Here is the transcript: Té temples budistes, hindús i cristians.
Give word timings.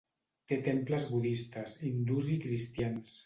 Té 0.51 0.57
temples 0.67 1.05
budistes, 1.11 1.77
hindús 1.89 2.31
i 2.37 2.41
cristians. 2.47 3.15